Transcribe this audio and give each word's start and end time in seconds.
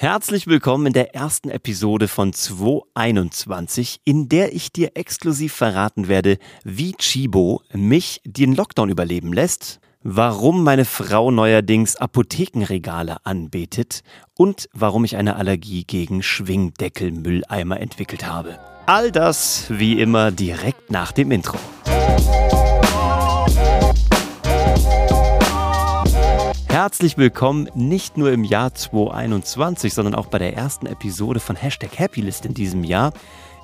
Herzlich 0.00 0.46
willkommen 0.46 0.86
in 0.86 0.92
der 0.94 1.14
ersten 1.14 1.50
Episode 1.50 2.08
von 2.08 2.32
221, 2.32 4.00
in 4.02 4.30
der 4.30 4.54
ich 4.54 4.72
dir 4.72 4.92
exklusiv 4.94 5.52
verraten 5.52 6.08
werde, 6.08 6.38
wie 6.64 6.92
Chibo 6.92 7.60
mich 7.74 8.22
den 8.24 8.54
Lockdown 8.54 8.88
überleben 8.88 9.34
lässt, 9.34 9.78
warum 10.02 10.64
meine 10.64 10.86
Frau 10.86 11.30
neuerdings 11.30 11.96
Apothekenregale 11.96 13.18
anbetet 13.26 14.00
und 14.38 14.70
warum 14.72 15.04
ich 15.04 15.18
eine 15.18 15.36
Allergie 15.36 15.84
gegen 15.84 16.22
Schwingdeckelmülleimer 16.22 17.78
entwickelt 17.78 18.26
habe. 18.26 18.58
All 18.86 19.12
das 19.12 19.66
wie 19.68 20.00
immer 20.00 20.30
direkt 20.30 20.90
nach 20.90 21.12
dem 21.12 21.30
Intro. 21.30 21.58
Herzlich 26.82 27.18
willkommen 27.18 27.68
nicht 27.74 28.16
nur 28.16 28.32
im 28.32 28.42
Jahr 28.42 28.74
2021, 28.74 29.92
sondern 29.92 30.14
auch 30.14 30.28
bei 30.28 30.38
der 30.38 30.56
ersten 30.56 30.86
Episode 30.86 31.38
von 31.38 31.54
Hashtag 31.54 31.98
Happylist 31.98 32.46
in 32.46 32.54
diesem 32.54 32.84
Jahr. 32.84 33.12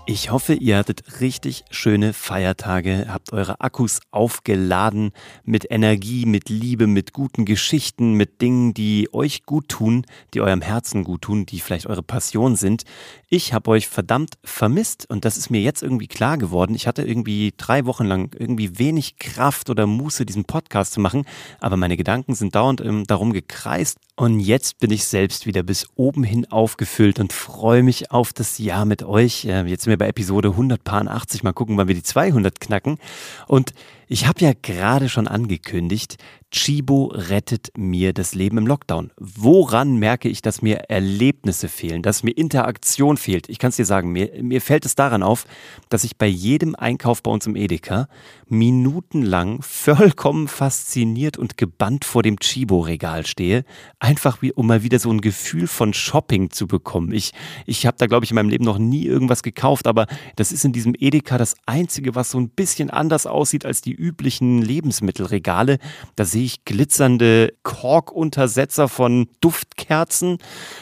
Ich 0.05 0.31
hoffe, 0.31 0.53
ihr 0.53 0.77
hattet 0.77 1.21
richtig 1.23 1.65
schöne 1.71 2.13
Feiertage, 2.13 3.07
habt 3.09 3.33
eure 3.33 3.63
Akkus 3.63 4.01
aufgeladen 4.11 5.13
mit 5.45 5.67
Energie, 5.71 6.27
mit 6.27 6.51
Liebe, 6.51 6.87
mit 6.87 7.15
guten 7.15 7.47
Geschichten, 7.47 8.13
mit 8.13 8.43
Dingen, 8.43 8.75
die 8.75 9.09
euch 9.15 9.45
gut 9.47 9.71
tun, 9.71 10.05
die 10.35 10.43
eurem 10.43 10.61
Herzen 10.61 11.03
gut 11.03 11.23
tun, 11.23 11.47
die 11.47 11.61
vielleicht 11.61 11.87
eure 11.87 12.03
Passion 12.03 12.55
sind. 12.55 12.85
Ich 13.29 13.53
habe 13.53 13.71
euch 13.73 13.89
verdammt 13.89 14.39
vermisst 14.45 15.11
und 15.11 15.25
das 15.25 15.37
ist 15.37 15.51
mir 15.51 15.61
jetzt 15.61 15.83
irgendwie 15.83 16.07
klar 16.07 16.39
geworden. 16.39 16.77
Ich 16.77 16.87
hatte 16.87 17.03
irgendwie 17.03 17.53
drei 17.57 17.85
Wochen 17.85 18.05
lang 18.05 18.33
irgendwie 18.39 18.79
wenig 18.79 19.19
Kraft 19.19 19.69
oder 19.69 19.89
Muße, 19.89 20.25
diesen 20.25 20.45
Podcast 20.45 20.93
zu 20.93 21.01
machen, 21.01 21.25
aber 21.59 21.77
meine 21.77 21.97
Gedanken 21.97 22.37
sind 22.37 22.55
dauernd 22.55 22.81
ähm, 22.81 23.05
darum 23.05 23.33
gekreist 23.33 23.99
und 24.15 24.39
jetzt 24.39 24.79
bin 24.79 24.93
ich 24.93 25.07
selbst 25.07 25.45
wieder 25.45 25.65
bis 25.65 25.89
oben 25.97 26.23
hin 26.23 26.47
aufgefüllt 26.53 27.19
und 27.19 27.33
freue 27.33 27.83
mich 27.83 28.13
auf 28.13 28.33
das 28.33 28.59
Jahr 28.59 28.85
mit 28.85 29.03
euch. 29.03 29.45
Jetzt 29.45 29.83
sind 29.83 29.91
wir 29.91 29.99
bei 29.99 30.09
Episode 30.09 30.51
180. 30.51 31.43
Mal 31.43 31.53
gucken, 31.53 31.77
wann 31.77 31.89
wir 31.89 31.95
die 31.95 32.03
200 32.03 32.61
knacken. 32.61 32.99
Und 33.47 33.75
ich 34.09 34.27
habe 34.27 34.41
ja 34.41 34.53
gerade 34.61 35.09
schon 35.09 35.27
angekündigt, 35.27 36.17
Chibo 36.53 37.07
rettet 37.13 37.73
mir 37.77 38.13
das 38.13 38.35
Leben 38.35 38.59
im 38.59 38.67
Lockdown. 38.67 39.11
Woran 39.19 39.97
merke 39.97 40.29
ich, 40.29 40.43
dass 40.43 40.63
mir 40.63 40.89
Erlebnisse 40.89 41.69
fehlen, 41.69 42.03
dass 42.03 42.23
mir 42.23 42.31
Interaktion 42.31 43.17
fehlt? 43.17 43.49
Ich 43.49 43.59
kann 43.59 43.71
es 43.71 43.77
dir 43.77 43.85
sagen, 43.85 44.13
mir, 44.13 44.31
mir 44.41 44.61
fällt 44.61 44.87
es 44.87 44.95
daran 44.95 45.25
auf, 45.25 45.45
dass 45.89 46.05
ich 46.05 46.17
bei 46.17 46.29
jedem 46.29 46.77
Einkauf 46.77 47.23
bei 47.23 47.33
uns 47.33 47.47
im 47.47 47.57
Edeka 47.57 48.09
minutenlang 48.49 49.61
vollkommen 49.63 50.47
fasziniert 50.47 51.37
und 51.37 51.59
gebannt 51.59 52.05
vor 52.05 52.23
dem 52.23 52.39
Chibo-Regal 52.39 53.27
stehe, 53.27 53.65
einfach 53.99 54.41
wie, 54.41 54.53
um 54.53 54.69
mal 54.69 54.85
wieder 54.85 55.01
so 55.01 55.11
ein 55.11 55.21
Gefühl 55.21 55.67
von 55.67 55.93
Shopping 55.93 56.51
zu 56.51 56.69
bekommen. 56.69 57.13
Ich, 57.13 57.33
ich 57.67 57.87
habe 57.87 57.97
da, 57.99 58.07
glaube 58.07 58.25
ich, 58.25 58.31
in 58.31 58.37
meinem 58.37 58.51
Leben 58.51 58.65
noch 58.65 58.79
nie 58.79 59.05
irgendwas 59.05 59.43
gekauft, 59.43 59.89
aber 59.89 60.07
das 60.37 60.53
ist 60.53 60.65
in 60.65 60.73
diesem 60.73 60.95
Edeka 60.97 61.39
das 61.39 61.57
Einzige, 61.67 62.15
was 62.15 62.31
so 62.31 62.39
ein 62.39 62.51
bisschen 62.51 62.89
anders 62.89 63.27
aussieht 63.27 63.67
als 63.67 63.81
die 63.81 63.96
üblichen 63.97 64.63
Lebensmittelregale. 64.63 65.79
Da 66.15 66.25
sehe 66.25 66.45
ich 66.45 66.65
glitzernde 66.65 67.55
Korkuntersetzer 67.63 68.89
von 68.89 69.29
Duftkerzen. 69.41 70.39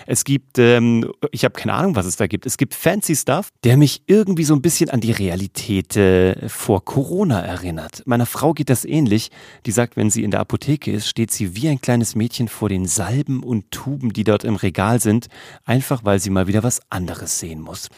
Es 0.07 0.25
gibt, 0.25 0.59
ähm, 0.59 1.11
ich 1.31 1.45
habe 1.45 1.55
keine 1.55 1.75
Ahnung, 1.75 1.97
was 1.97 2.07
es 2.07 2.17
da 2.17 2.27
gibt. 2.27 2.47
Es 2.47 2.57
gibt 2.57 2.75
Fancy 2.75 3.17
Stuff, 3.17 3.51
der 3.65 3.77
mich 3.77 4.03
irgendwie 4.07 4.45
so 4.45 4.55
ein 4.55 4.63
bisschen 4.63 4.91
an 4.91 5.01
die 5.01 5.13
Realität 5.13 5.97
äh, 5.97 6.49
vor 6.49 6.85
Corona 6.85 7.41
erinnert. 7.41 8.03
Meiner 8.07 8.27
Frau 8.27 8.53
geht 8.53 8.71
das 8.71 8.85
ähnlich. 8.85 9.31
Die 9.67 9.73
sagt, 9.73 9.97
wenn 9.97 10.11
sie 10.11 10.23
in 10.23 10.31
der 10.31 10.41
Apotheke 10.41 10.91
ist, 10.91 11.09
steht 11.09 11.31
sie 11.31 11.57
wie 11.57 11.69
ein 11.69 11.81
kleines 11.81 12.15
Mädchen 12.15 12.49
vor 12.49 12.69
den 12.69 12.87
Salben 12.87 13.43
und 13.43 13.71
Tuben, 13.71 14.13
die 14.13 14.25
dort 14.25 14.45
im 14.45 14.57
Regal 14.57 15.01
sind, 15.01 15.29
einfach 15.65 16.05
weil 16.05 16.19
sie 16.19 16.31
mal 16.31 16.47
wieder 16.47 16.63
was 16.63 16.81
anderes 16.91 17.39
sehen 17.39 17.61
muss. 17.61 17.89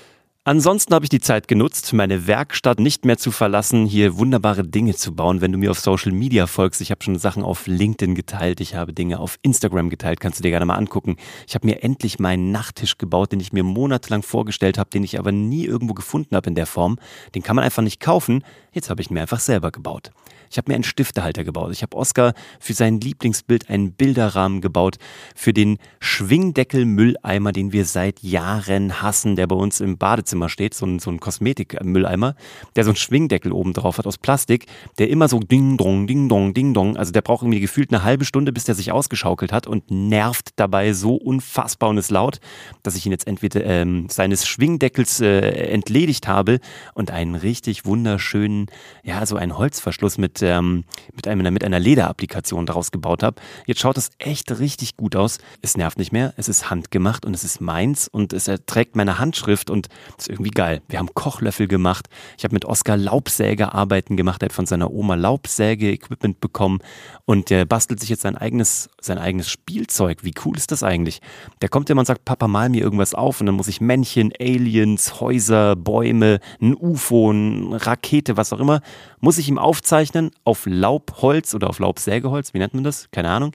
Ansonsten 0.47 0.94
habe 0.94 1.05
ich 1.05 1.08
die 1.08 1.19
Zeit 1.19 1.48
genutzt, 1.48 1.92
meine 1.92 2.28
Werkstatt 2.28 2.78
nicht 2.78 3.05
mehr 3.05 3.19
zu 3.19 3.33
verlassen, 3.33 3.84
hier 3.84 4.16
wunderbare 4.16 4.62
Dinge 4.62 4.94
zu 4.94 5.12
bauen. 5.12 5.40
Wenn 5.40 5.51
du 5.51 5.58
mir 5.58 5.73
auf 5.73 5.80
Social 5.80 6.12
Media 6.12 6.46
folgst, 6.46 6.80
ich 6.80 6.92
habe 6.92 7.02
schon 7.02 7.18
Sachen 7.18 7.42
auf 7.42 7.67
LinkedIn 7.67 8.14
geteilt, 8.14 8.61
ich 8.61 8.77
habe 8.77 8.92
Dinge 8.92 9.18
auf 9.18 9.40
Instagram 9.42 9.90
geteilt, 9.90 10.20
kannst 10.20 10.39
du 10.39 10.45
dir 10.45 10.51
gerne 10.51 10.64
mal 10.64 10.77
angucken. 10.77 11.17
Ich 11.48 11.56
habe 11.56 11.67
mir 11.67 11.83
endlich 11.83 12.20
meinen 12.20 12.52
Nachttisch 12.52 12.96
gebaut, 12.96 13.33
den 13.33 13.40
ich 13.40 13.52
mir 13.52 13.64
monatelang 13.64 14.23
vorgestellt 14.23 14.79
habe, 14.79 14.89
den 14.89 15.02
ich 15.02 15.18
aber 15.18 15.33
nie 15.33 15.64
irgendwo 15.64 15.95
gefunden 15.95 16.36
habe 16.36 16.48
in 16.48 16.55
der 16.55 16.67
Form. 16.67 17.01
Den 17.35 17.42
kann 17.42 17.56
man 17.56 17.64
einfach 17.64 17.83
nicht 17.83 17.98
kaufen. 17.98 18.45
Jetzt 18.77 18.91
habe 18.91 19.01
ich 19.01 19.09
mir 19.09 19.23
einfach 19.23 19.41
selber 19.41 19.70
gebaut. 19.70 20.11
Ich 20.51 20.59
habe 20.59 20.70
mir 20.70 20.75
einen 20.75 20.85
Stiftehalter 20.85 21.45
gebaut. 21.45 21.73
Ich 21.73 21.83
habe 21.83 21.97
Oscar 21.97 22.35
für 22.61 22.75
sein 22.75 23.01
Lieblingsbild 23.01 23.70
einen 23.70 23.92
Bilderrahmen 23.92 24.61
gebaut. 24.61 24.97
Für 25.35 25.55
den 25.55 25.79
Schwingdeckel-Mülleimer, 26.01 27.53
den 27.53 27.73
wir 27.73 27.86
seit 27.86 28.23
Jahren 28.23 29.01
hassen, 29.01 29.35
der 29.35 29.47
bei 29.47 29.57
uns 29.57 29.81
im 29.81 29.97
Badezimmer 29.97 30.51
steht. 30.51 30.75
So 30.75 30.85
ein, 30.85 30.98
so 30.98 31.11
ein 31.11 31.20
Kosmetik-Mülleimer, 31.20 32.36
der 32.77 32.85
so 32.85 32.91
einen 32.91 32.97
Schwingdeckel 32.97 33.51
oben 33.51 33.73
drauf 33.73 33.97
hat 33.97 34.07
aus 34.07 34.19
Plastik, 34.19 34.67
der 34.98 35.09
immer 35.09 35.29
so 35.29 35.41
ding-dong, 35.41 36.07
ding-dong, 36.07 36.53
ding-dong. 36.53 36.98
Also 36.98 37.13
der 37.13 37.23
braucht 37.23 37.45
irgendwie 37.45 37.61
gefühlt 37.61 37.91
eine 37.91 38.03
halbe 38.03 38.27
Stunde, 38.27 38.53
bis 38.53 38.65
der 38.65 38.75
sich 38.75 38.92
ausgeschaukelt 38.92 39.53
hat 39.53 39.67
und 39.67 39.91
nervt 39.91 40.51
dabei 40.57 40.92
so 40.92 41.15
unfassbar 41.15 41.89
und 41.89 41.97
ist 41.97 42.11
laut, 42.11 42.41
dass 42.83 42.95
ich 42.95 43.07
ihn 43.07 43.13
jetzt 43.13 43.27
entweder 43.27 43.65
ähm, 43.65 44.09
seines 44.11 44.47
Schwingdeckels 44.47 45.23
äh, 45.23 45.41
entledigt 45.70 46.29
habe 46.29 46.61
und 46.92 47.11
einen 47.11 47.36
richtig 47.36 47.86
wunderschönen, 47.86 48.66
ja, 49.03 49.25
so 49.27 49.37
einen 49.37 49.57
Holzverschluss 49.57 50.19
mit 50.19 50.43
ähm, 50.43 50.85
mit, 51.15 51.29
einem, 51.29 51.53
mit 51.53 51.65
einer 51.65 51.79
Lederapplikation 51.79 52.67
daraus 52.67 52.91
gebaut 52.91 53.23
habe. 53.23 53.41
Jetzt 53.67 53.81
schaut 53.81 53.99
es 53.99 54.11
echt 54.19 54.59
richtig 54.59 54.97
gut 54.97 55.17
aus. 55.17 55.39
Es 55.63 55.77
nervt 55.77 55.99
nicht 55.99 56.13
mehr, 56.13 56.35
es 56.37 56.49
ist 56.49 56.71
handgemacht 56.71 57.25
und 57.25 57.35
es 57.35 57.45
ist 57.45 57.61
meins 57.61 58.09
und 58.09 58.33
es 58.33 58.51
trägt 58.67 58.97
meine 58.97 59.19
Handschrift 59.19 59.71
und 59.71 59.89
ist 60.19 60.29
irgendwie 60.29 60.51
geil. 60.51 60.83
Wir 60.89 60.99
haben 60.99 61.13
Kochlöffel 61.15 61.69
gemacht. 61.69 62.09
Ich 62.39 62.45
habe 62.45 62.55
mit 62.55 62.65
Oskar 62.65 62.97
Laubsägearbeiten 62.97 64.17
gemacht. 64.17 64.43
Er 64.43 64.47
hat 64.47 64.53
von 64.53 64.67
seiner 64.67 64.91
Oma 64.91 65.15
Laubsäge-Equipment 65.15 66.41
bekommen 66.41 66.81
und 67.25 67.51
der 67.51 67.65
bastelt 67.65 68.01
sich 68.01 68.09
jetzt 68.09 68.23
sein 68.23 68.37
eigenes, 68.37 68.89
sein 69.01 69.19
eigenes 69.19 69.48
Spielzeug. 69.48 70.23
Wie 70.23 70.35
cool 70.45 70.57
ist 70.57 70.73
das 70.73 70.83
eigentlich? 70.83 71.21
Der 71.63 71.69
kommt 71.69 71.91
immer 71.91 72.01
und 72.01 72.07
sagt, 72.07 72.25
Papa, 72.25 72.48
mal 72.48 72.69
mir 72.69 72.83
irgendwas 72.83 73.15
auf 73.15 73.41
und 73.41 73.47
dann 73.47 73.55
muss 73.55 73.69
ich 73.69 73.81
Männchen, 73.81 74.33
Aliens, 74.39 75.21
Häuser, 75.21 75.77
Bäume, 75.77 76.41
ein 76.61 76.75
UFO, 76.75 77.31
eine 77.31 77.85
Rakete, 77.87 78.37
was 78.37 78.53
auch 78.53 78.55
immer, 78.61 78.80
muss 79.20 79.39
ich 79.39 79.48
ihm 79.48 79.58
aufzeichnen 79.58 80.30
auf 80.44 80.67
Laubholz 80.67 81.55
oder 81.55 81.68
auf 81.68 81.78
Laubsägeholz, 81.78 82.55
wie 82.55 82.58
nennt 82.58 82.74
man 82.74 82.84
das? 82.84 83.08
Keine 83.11 83.30
Ahnung. 83.30 83.52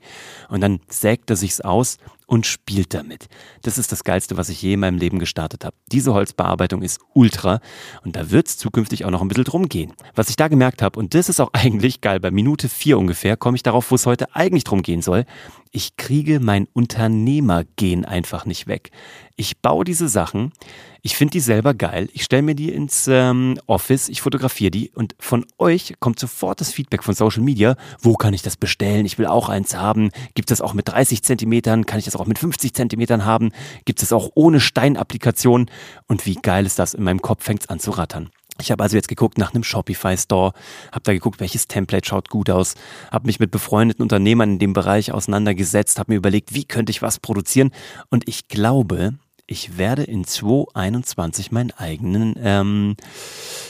Und 0.49 0.61
dann 0.61 0.79
sägt 0.87 1.29
er 1.29 1.35
sich's 1.35 1.61
aus 1.61 1.97
und 2.31 2.45
spielt 2.45 2.93
damit. 2.93 3.27
Das 3.61 3.77
ist 3.77 3.91
das 3.91 4.05
Geilste, 4.05 4.37
was 4.37 4.47
ich 4.47 4.61
je 4.61 4.75
in 4.75 4.79
meinem 4.79 4.97
Leben 4.97 5.19
gestartet 5.19 5.65
habe. 5.65 5.75
Diese 5.91 6.13
Holzbearbeitung 6.13 6.81
ist 6.81 7.01
ultra 7.13 7.59
und 8.05 8.15
da 8.15 8.31
wird's 8.31 8.57
zukünftig 8.57 9.03
auch 9.03 9.11
noch 9.11 9.21
ein 9.21 9.27
bisschen 9.27 9.43
drum 9.43 9.67
gehen. 9.67 9.91
Was 10.15 10.29
ich 10.29 10.37
da 10.37 10.47
gemerkt 10.47 10.81
habe, 10.81 10.97
und 10.97 11.13
das 11.13 11.27
ist 11.27 11.41
auch 11.41 11.49
eigentlich 11.53 11.99
geil, 11.99 12.21
bei 12.21 12.31
Minute 12.31 12.69
vier 12.69 12.97
ungefähr 12.97 13.35
komme 13.35 13.57
ich 13.57 13.63
darauf, 13.63 13.91
wo 13.91 13.95
es 13.95 14.05
heute 14.05 14.33
eigentlich 14.33 14.63
drum 14.63 14.81
gehen 14.81 15.01
soll. 15.01 15.25
Ich 15.71 15.97
kriege 15.97 16.39
mein 16.39 16.67
Unternehmergehen 16.71 18.05
einfach 18.05 18.45
nicht 18.45 18.67
weg. 18.67 18.91
Ich 19.35 19.59
baue 19.59 19.83
diese 19.83 20.07
Sachen, 20.07 20.53
ich 21.01 21.15
finde 21.15 21.31
die 21.31 21.39
selber 21.39 21.73
geil, 21.73 22.09
ich 22.13 22.23
stelle 22.23 22.43
mir 22.43 22.53
die 22.53 22.71
ins 22.71 23.07
ähm, 23.07 23.57
Office, 23.65 24.07
ich 24.07 24.21
fotografiere 24.21 24.69
die 24.69 24.91
und 24.91 25.15
von 25.17 25.45
euch 25.57 25.95
kommt 25.99 26.19
sofort 26.19 26.61
das 26.61 26.71
Feedback 26.71 27.03
von 27.03 27.15
Social 27.15 27.41
Media, 27.41 27.75
wo 27.99 28.13
kann 28.13 28.35
ich 28.35 28.43
das 28.43 28.55
bestellen, 28.55 29.05
ich 29.07 29.17
will 29.17 29.25
auch 29.25 29.49
eins 29.49 29.75
haben, 29.75 30.11
gibt 30.35 30.51
es 30.51 30.59
das 30.59 30.61
auch 30.61 30.75
mit 30.75 30.89
30 30.89 31.23
Zentimetern, 31.23 31.87
kann 31.87 31.97
ich 31.97 32.05
das 32.05 32.15
auch 32.15 32.20
mit 32.27 32.39
50 32.39 32.73
Zentimetern 32.73 33.25
haben, 33.25 33.51
gibt 33.85 34.01
es 34.01 34.13
auch 34.13 34.31
ohne 34.35 34.59
Steinapplikation. 34.59 35.69
Und 36.07 36.25
wie 36.25 36.35
geil 36.35 36.65
ist 36.65 36.79
das, 36.79 36.93
in 36.93 37.03
meinem 37.03 37.21
Kopf 37.21 37.43
fängt 37.43 37.63
es 37.63 37.69
an 37.69 37.79
zu 37.79 37.91
rattern. 37.91 38.29
Ich 38.59 38.71
habe 38.71 38.83
also 38.83 38.95
jetzt 38.95 39.07
geguckt 39.07 39.37
nach 39.37 39.53
einem 39.53 39.63
Shopify 39.63 40.15
Store, 40.17 40.53
habe 40.91 41.03
da 41.03 41.13
geguckt, 41.13 41.39
welches 41.39 41.67
Template 41.67 42.07
schaut 42.07 42.29
gut 42.29 42.49
aus, 42.49 42.75
habe 43.11 43.25
mich 43.25 43.39
mit 43.39 43.49
befreundeten 43.49 44.03
Unternehmern 44.03 44.53
in 44.53 44.59
dem 44.59 44.73
Bereich 44.73 45.11
auseinandergesetzt, 45.11 45.97
habe 45.99 46.11
mir 46.11 46.17
überlegt, 46.17 46.53
wie 46.53 46.65
könnte 46.65 46.91
ich 46.91 47.01
was 47.01 47.19
produzieren. 47.19 47.71
Und 48.09 48.27
ich 48.27 48.47
glaube, 48.47 49.13
ich 49.51 49.77
werde 49.77 50.03
in 50.03 50.23
2021 50.23 51.51
meinen 51.51 51.71
eigenen, 51.71 52.35
ähm, 52.41 52.95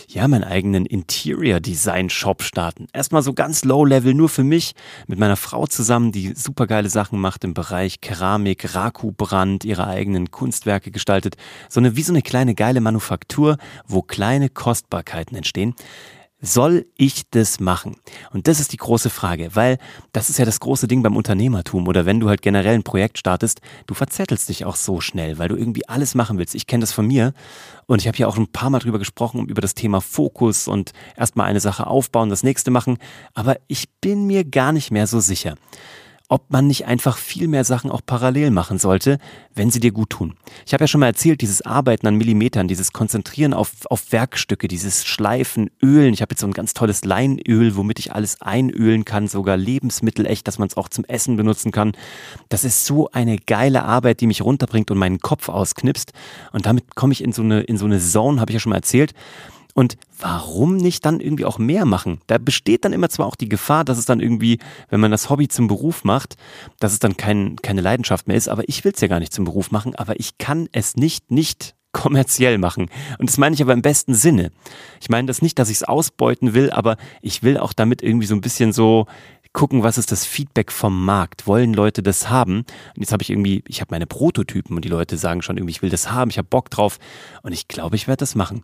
ja, 0.07 0.27
meinen 0.27 0.43
eigenen 0.43 0.85
Interior 0.85 1.59
Design 1.59 2.11
Shop 2.11 2.43
starten. 2.43 2.85
Erstmal 2.93 3.23
so 3.23 3.33
ganz 3.33 3.65
low 3.65 3.83
level, 3.83 4.13
nur 4.13 4.29
für 4.29 4.43
mich, 4.43 4.73
mit 5.07 5.17
meiner 5.17 5.37
Frau 5.37 5.65
zusammen, 5.65 6.11
die 6.11 6.33
supergeile 6.35 6.87
Sachen 6.87 7.19
macht 7.19 7.43
im 7.43 7.55
Bereich 7.55 7.99
Keramik, 7.99 8.75
Raku-Brand, 8.75 9.65
ihre 9.65 9.87
eigenen 9.87 10.29
Kunstwerke 10.29 10.91
gestaltet. 10.91 11.35
So 11.67 11.79
eine, 11.79 11.95
wie 11.95 12.03
so 12.03 12.13
eine 12.13 12.21
kleine 12.21 12.53
geile 12.53 12.79
Manufaktur, 12.79 13.57
wo 13.87 14.03
kleine 14.03 14.49
Kostbarkeiten 14.49 15.35
entstehen. 15.35 15.73
Soll 16.43 16.87
ich 16.97 17.29
das 17.29 17.59
machen? 17.59 17.97
Und 18.31 18.47
das 18.47 18.59
ist 18.59 18.73
die 18.73 18.77
große 18.77 19.11
Frage, 19.11 19.51
weil 19.53 19.77
das 20.11 20.31
ist 20.31 20.39
ja 20.39 20.45
das 20.45 20.59
große 20.59 20.87
Ding 20.87 21.03
beim 21.03 21.15
Unternehmertum 21.15 21.87
oder 21.87 22.07
wenn 22.07 22.19
du 22.19 22.29
halt 22.29 22.41
generell 22.41 22.73
ein 22.73 22.83
Projekt 22.83 23.19
startest, 23.19 23.61
du 23.85 23.93
verzettelst 23.93 24.49
dich 24.49 24.65
auch 24.65 24.75
so 24.75 25.01
schnell, 25.01 25.37
weil 25.37 25.49
du 25.49 25.55
irgendwie 25.55 25.87
alles 25.87 26.15
machen 26.15 26.39
willst. 26.39 26.55
Ich 26.55 26.65
kenne 26.65 26.81
das 26.81 26.93
von 26.93 27.05
mir 27.05 27.33
und 27.85 28.01
ich 28.01 28.07
habe 28.07 28.17
hier 28.17 28.27
auch 28.27 28.37
ein 28.37 28.51
paar 28.51 28.71
Mal 28.71 28.79
drüber 28.79 28.97
gesprochen, 28.97 29.47
über 29.47 29.61
das 29.61 29.75
Thema 29.75 30.01
Fokus 30.01 30.67
und 30.67 30.93
erstmal 31.15 31.45
eine 31.45 31.59
Sache 31.59 31.85
aufbauen, 31.85 32.29
das 32.29 32.41
nächste 32.41 32.71
machen, 32.71 32.97
aber 33.35 33.57
ich 33.67 33.87
bin 34.01 34.25
mir 34.25 34.43
gar 34.43 34.71
nicht 34.71 34.89
mehr 34.89 35.05
so 35.05 35.19
sicher 35.19 35.57
ob 36.31 36.49
man 36.49 36.65
nicht 36.65 36.87
einfach 36.87 37.17
viel 37.17 37.49
mehr 37.49 37.65
Sachen 37.65 37.91
auch 37.91 37.99
parallel 38.05 38.51
machen 38.51 38.79
sollte, 38.79 39.17
wenn 39.53 39.69
sie 39.69 39.81
dir 39.81 39.91
gut 39.91 40.11
tun. 40.11 40.37
Ich 40.65 40.73
habe 40.73 40.85
ja 40.85 40.87
schon 40.87 41.01
mal 41.01 41.07
erzählt, 41.07 41.41
dieses 41.41 41.61
Arbeiten 41.61 42.07
an 42.07 42.15
Millimetern, 42.15 42.69
dieses 42.69 42.93
Konzentrieren 42.93 43.53
auf, 43.53 43.71
auf 43.89 44.13
Werkstücke, 44.13 44.69
dieses 44.69 45.03
Schleifen, 45.03 45.69
Ölen. 45.83 46.13
Ich 46.13 46.21
habe 46.21 46.31
jetzt 46.31 46.39
so 46.39 46.47
ein 46.47 46.53
ganz 46.53 46.73
tolles 46.73 47.03
Leinöl, 47.03 47.75
womit 47.75 47.99
ich 47.99 48.13
alles 48.13 48.41
einölen 48.41 49.03
kann, 49.03 49.27
sogar 49.27 49.57
Lebensmittel 49.57 50.25
echt, 50.25 50.47
dass 50.47 50.57
man 50.57 50.69
es 50.69 50.77
auch 50.77 50.87
zum 50.87 51.03
Essen 51.03 51.35
benutzen 51.35 51.73
kann. 51.73 51.91
Das 52.47 52.63
ist 52.63 52.85
so 52.85 53.09
eine 53.11 53.37
geile 53.37 53.83
Arbeit, 53.83 54.21
die 54.21 54.27
mich 54.27 54.41
runterbringt 54.41 54.89
und 54.89 54.99
meinen 54.99 55.19
Kopf 55.19 55.49
ausknipst. 55.49 56.13
Und 56.53 56.65
damit 56.65 56.95
komme 56.95 57.11
ich 57.11 57.21
in 57.21 57.33
so 57.33 57.41
eine, 57.41 57.59
in 57.59 57.77
so 57.77 57.83
eine 57.83 57.99
Zone, 57.99 58.39
habe 58.39 58.51
ich 58.51 58.53
ja 58.53 58.59
schon 58.61 58.69
mal 58.69 58.77
erzählt. 58.77 59.13
Und 59.73 59.97
warum 60.19 60.77
nicht 60.77 61.05
dann 61.05 61.19
irgendwie 61.19 61.45
auch 61.45 61.57
mehr 61.57 61.85
machen? 61.85 62.19
Da 62.27 62.37
besteht 62.37 62.85
dann 62.85 62.93
immer 62.93 63.09
zwar 63.09 63.25
auch 63.25 63.35
die 63.35 63.49
Gefahr, 63.49 63.85
dass 63.85 63.97
es 63.97 64.05
dann 64.05 64.19
irgendwie, 64.19 64.59
wenn 64.89 64.99
man 64.99 65.11
das 65.11 65.29
Hobby 65.29 65.47
zum 65.47 65.67
Beruf 65.67 66.03
macht, 66.03 66.35
dass 66.79 66.93
es 66.93 66.99
dann 66.99 67.17
kein, 67.17 67.55
keine 67.57 67.81
Leidenschaft 67.81 68.27
mehr 68.27 68.37
ist. 68.37 68.49
Aber 68.49 68.67
ich 68.67 68.83
will 68.83 68.91
es 68.93 69.01
ja 69.01 69.07
gar 69.07 69.19
nicht 69.19 69.33
zum 69.33 69.45
Beruf 69.45 69.71
machen, 69.71 69.95
aber 69.95 70.19
ich 70.19 70.37
kann 70.37 70.67
es 70.71 70.95
nicht, 70.95 71.31
nicht 71.31 71.75
kommerziell 71.91 72.57
machen. 72.57 72.89
Und 73.19 73.29
das 73.29 73.37
meine 73.37 73.53
ich 73.53 73.61
aber 73.61 73.73
im 73.73 73.81
besten 73.81 74.13
Sinne. 74.13 74.51
Ich 75.01 75.09
meine 75.09 75.27
das 75.27 75.41
nicht, 75.41 75.59
dass 75.59 75.69
ich 75.69 75.77
es 75.77 75.83
ausbeuten 75.83 76.53
will, 76.53 76.71
aber 76.71 76.97
ich 77.21 77.43
will 77.43 77.57
auch 77.57 77.73
damit 77.73 78.01
irgendwie 78.01 78.27
so 78.27 78.35
ein 78.35 78.41
bisschen 78.41 78.71
so 78.71 79.07
gucken, 79.53 79.83
was 79.83 79.97
ist 79.97 80.11
das 80.11 80.25
Feedback 80.25 80.71
vom 80.71 81.05
Markt? 81.05 81.47
Wollen 81.47 81.73
Leute 81.73 82.01
das 82.01 82.29
haben? 82.29 82.59
Und 82.59 82.97
jetzt 82.97 83.11
habe 83.11 83.23
ich 83.23 83.29
irgendwie, 83.29 83.63
ich 83.67 83.81
habe 83.81 83.93
meine 83.93 84.07
Prototypen 84.07 84.75
und 84.75 84.85
die 84.85 84.89
Leute 84.89 85.17
sagen 85.17 85.41
schon 85.41 85.57
irgendwie, 85.57 85.71
ich 85.71 85.81
will 85.81 85.89
das 85.89 86.11
haben, 86.11 86.29
ich 86.29 86.37
habe 86.37 86.47
Bock 86.47 86.69
drauf 86.69 86.99
und 87.43 87.51
ich 87.51 87.67
glaube, 87.67 87.95
ich 87.95 88.07
werde 88.07 88.19
das 88.19 88.35
machen. 88.35 88.63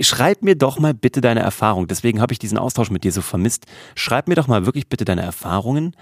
Schreib 0.00 0.42
mir 0.42 0.56
doch 0.56 0.78
mal 0.78 0.94
bitte 0.94 1.20
deine 1.20 1.40
Erfahrung. 1.40 1.86
Deswegen 1.86 2.20
habe 2.20 2.32
ich 2.32 2.38
diesen 2.38 2.58
Austausch 2.58 2.90
mit 2.90 3.04
dir 3.04 3.12
so 3.12 3.22
vermisst. 3.22 3.66
Schreib 3.94 4.28
mir 4.28 4.34
doch 4.34 4.48
mal 4.48 4.66
wirklich 4.66 4.88
bitte 4.88 5.04
deine 5.04 5.22
Erfahrungen. 5.22 5.94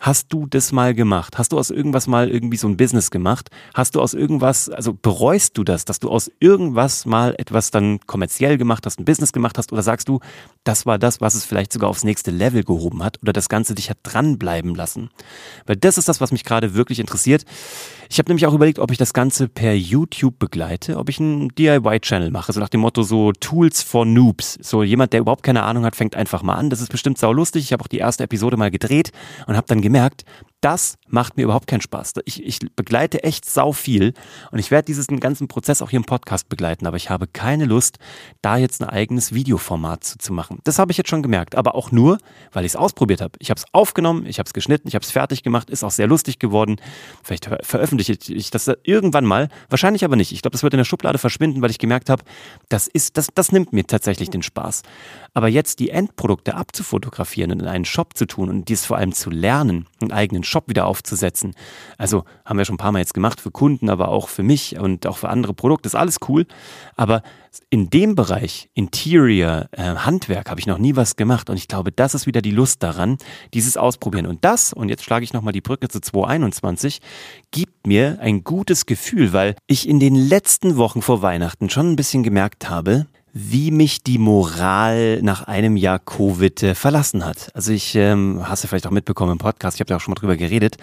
Hast 0.00 0.32
du 0.32 0.46
das 0.46 0.72
mal 0.72 0.94
gemacht? 0.94 1.36
Hast 1.36 1.52
du 1.52 1.58
aus 1.58 1.68
irgendwas 1.68 2.06
mal 2.06 2.30
irgendwie 2.30 2.56
so 2.56 2.66
ein 2.66 2.78
Business 2.78 3.10
gemacht? 3.10 3.50
Hast 3.74 3.94
du 3.94 4.00
aus 4.00 4.14
irgendwas, 4.14 4.70
also 4.70 4.94
bereust 4.94 5.58
du 5.58 5.62
das, 5.62 5.84
dass 5.84 5.98
du 5.98 6.08
aus 6.08 6.30
irgendwas 6.40 7.04
mal 7.04 7.34
etwas 7.36 7.70
dann 7.70 8.00
kommerziell 8.06 8.56
gemacht 8.56 8.86
hast, 8.86 8.98
ein 8.98 9.04
Business 9.04 9.30
gemacht 9.30 9.58
hast? 9.58 9.72
Oder 9.72 9.82
sagst 9.82 10.08
du, 10.08 10.20
das 10.64 10.86
war 10.86 10.98
das, 10.98 11.20
was 11.20 11.34
es 11.34 11.44
vielleicht 11.44 11.70
sogar 11.70 11.90
aufs 11.90 12.02
nächste 12.02 12.30
Level 12.30 12.64
gehoben 12.64 13.02
hat 13.04 13.18
oder 13.20 13.34
das 13.34 13.50
Ganze 13.50 13.74
dich 13.74 13.90
hat 13.90 13.98
dranbleiben 14.02 14.74
lassen? 14.74 15.10
Weil 15.66 15.76
das 15.76 15.98
ist 15.98 16.08
das, 16.08 16.22
was 16.22 16.32
mich 16.32 16.44
gerade 16.44 16.72
wirklich 16.72 16.98
interessiert. 16.98 17.44
Ich 18.12 18.18
habe 18.18 18.28
nämlich 18.28 18.44
auch 18.44 18.54
überlegt, 18.54 18.80
ob 18.80 18.90
ich 18.90 18.98
das 18.98 19.12
Ganze 19.12 19.46
per 19.46 19.72
YouTube 19.72 20.36
begleite, 20.40 20.96
ob 20.96 21.08
ich 21.08 21.20
einen 21.20 21.48
DIY-Channel 21.50 22.32
mache, 22.32 22.52
so 22.52 22.58
nach 22.58 22.68
dem 22.68 22.80
Motto 22.80 23.04
so 23.04 23.30
Tools 23.30 23.84
for 23.84 24.04
Noobs. 24.04 24.58
So 24.60 24.82
jemand, 24.82 25.12
der 25.12 25.20
überhaupt 25.20 25.44
keine 25.44 25.62
Ahnung 25.62 25.84
hat, 25.84 25.94
fängt 25.94 26.16
einfach 26.16 26.42
mal 26.42 26.56
an. 26.56 26.70
Das 26.70 26.80
ist 26.80 26.90
bestimmt 26.90 27.18
sau 27.18 27.32
lustig. 27.32 27.62
Ich 27.62 27.72
habe 27.72 27.84
auch 27.84 27.88
die 27.88 27.98
erste 27.98 28.24
Episode 28.24 28.56
mal 28.56 28.72
gedreht 28.72 29.12
und 29.46 29.56
habe 29.56 29.68
dann 29.68 29.80
gemerkt, 29.80 30.24
das 30.60 30.98
macht 31.08 31.36
mir 31.36 31.44
überhaupt 31.44 31.66
keinen 31.66 31.80
Spaß. 31.80 32.14
Ich, 32.24 32.44
ich 32.44 32.58
begleite 32.76 33.24
echt 33.24 33.48
sau 33.48 33.72
viel 33.72 34.14
und 34.50 34.58
ich 34.58 34.70
werde 34.70 34.86
diesen 34.86 35.18
ganzen 35.20 35.48
Prozess 35.48 35.82
auch 35.82 35.90
hier 35.90 35.98
im 35.98 36.04
Podcast 36.04 36.48
begleiten, 36.48 36.86
aber 36.86 36.96
ich 36.96 37.10
habe 37.10 37.26
keine 37.26 37.64
Lust, 37.64 37.98
da 38.42 38.56
jetzt 38.56 38.82
ein 38.82 38.88
eigenes 38.88 39.32
Videoformat 39.34 40.04
zu, 40.04 40.18
zu 40.18 40.32
machen. 40.32 40.60
Das 40.64 40.78
habe 40.78 40.92
ich 40.92 40.98
jetzt 40.98 41.08
schon 41.08 41.22
gemerkt, 41.22 41.54
aber 41.54 41.74
auch 41.74 41.92
nur, 41.92 42.18
weil 42.52 42.64
ich 42.64 42.72
es 42.72 42.76
ausprobiert 42.76 43.20
habe. 43.20 43.32
Ich 43.38 43.50
habe 43.50 43.58
es 43.58 43.64
aufgenommen, 43.72 44.26
ich 44.26 44.38
habe 44.38 44.46
es 44.46 44.52
geschnitten, 44.52 44.86
ich 44.88 44.94
habe 44.94 45.04
es 45.04 45.10
fertig 45.10 45.42
gemacht, 45.42 45.70
ist 45.70 45.82
auch 45.82 45.90
sehr 45.90 46.06
lustig 46.06 46.38
geworden. 46.38 46.76
Vielleicht 47.22 47.48
veröffentliche 47.62 48.16
ich 48.28 48.50
das 48.50 48.70
irgendwann 48.82 49.24
mal, 49.24 49.48
wahrscheinlich 49.68 50.04
aber 50.04 50.16
nicht. 50.16 50.32
Ich 50.32 50.42
glaube, 50.42 50.52
das 50.52 50.62
wird 50.62 50.74
in 50.74 50.78
der 50.78 50.84
Schublade 50.84 51.18
verschwinden, 51.18 51.62
weil 51.62 51.70
ich 51.70 51.78
gemerkt 51.78 52.10
habe, 52.10 52.22
das 52.68 52.86
ist, 52.86 53.16
das, 53.16 53.28
das 53.34 53.52
nimmt 53.52 53.72
mir 53.72 53.86
tatsächlich 53.86 54.30
den 54.30 54.42
Spaß. 54.42 54.82
Aber 55.32 55.48
jetzt 55.48 55.78
die 55.78 55.90
Endprodukte 55.90 56.54
abzufotografieren 56.54 57.52
und 57.52 57.60
in 57.60 57.68
einen 57.68 57.84
Shop 57.84 58.16
zu 58.16 58.26
tun 58.26 58.48
und 58.48 58.68
dies 58.68 58.84
vor 58.84 58.98
allem 58.98 59.12
zu 59.12 59.30
lernen, 59.30 59.86
einen 60.00 60.12
eigenen 60.12 60.44
Shop 60.50 60.68
wieder 60.68 60.86
aufzusetzen. 60.86 61.54
Also 61.96 62.24
haben 62.44 62.58
wir 62.58 62.64
schon 62.64 62.74
ein 62.74 62.78
paar 62.78 62.92
Mal 62.92 62.98
jetzt 62.98 63.14
gemacht 63.14 63.40
für 63.40 63.50
Kunden, 63.50 63.88
aber 63.88 64.08
auch 64.08 64.28
für 64.28 64.42
mich 64.42 64.78
und 64.78 65.06
auch 65.06 65.16
für 65.16 65.28
andere 65.28 65.54
Produkte. 65.54 65.86
ist 65.86 65.94
alles 65.94 66.18
cool. 66.28 66.46
Aber 66.96 67.22
in 67.68 67.90
dem 67.90 68.14
Bereich 68.14 68.68
Interior, 68.74 69.68
äh, 69.72 69.82
Handwerk, 69.82 70.50
habe 70.50 70.60
ich 70.60 70.66
noch 70.66 70.78
nie 70.78 70.96
was 70.96 71.16
gemacht. 71.16 71.50
Und 71.50 71.56
ich 71.56 71.68
glaube, 71.68 71.92
das 71.92 72.14
ist 72.14 72.26
wieder 72.26 72.42
die 72.42 72.50
Lust 72.50 72.82
daran, 72.82 73.18
dieses 73.54 73.76
Ausprobieren. 73.76 74.26
Und 74.26 74.44
das, 74.44 74.72
und 74.72 74.88
jetzt 74.88 75.04
schlage 75.04 75.24
ich 75.24 75.32
nochmal 75.32 75.52
die 75.52 75.60
Brücke 75.60 75.88
zu 75.88 76.00
2021, 76.00 77.00
gibt 77.50 77.86
mir 77.86 78.18
ein 78.20 78.44
gutes 78.44 78.86
Gefühl, 78.86 79.32
weil 79.32 79.56
ich 79.66 79.88
in 79.88 80.00
den 80.00 80.14
letzten 80.14 80.76
Wochen 80.76 81.02
vor 81.02 81.22
Weihnachten 81.22 81.70
schon 81.70 81.92
ein 81.92 81.96
bisschen 81.96 82.22
gemerkt 82.22 82.68
habe, 82.68 83.06
wie 83.32 83.70
mich 83.70 84.02
die 84.02 84.18
Moral 84.18 85.22
nach 85.22 85.44
einem 85.44 85.76
Jahr 85.76 85.98
Covid 85.98 86.62
äh, 86.62 86.74
verlassen 86.74 87.24
hat. 87.24 87.50
Also 87.54 87.72
ich, 87.72 87.94
ähm, 87.94 88.40
hast 88.44 88.64
du 88.64 88.68
vielleicht 88.68 88.86
auch 88.86 88.90
mitbekommen 88.90 89.32
im 89.32 89.38
Podcast, 89.38 89.76
ich 89.76 89.80
habe 89.80 89.88
da 89.88 89.96
auch 89.96 90.00
schon 90.00 90.12
mal 90.12 90.18
drüber 90.18 90.36
geredet. 90.36 90.76